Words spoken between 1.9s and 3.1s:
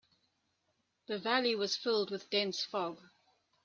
with dense fog.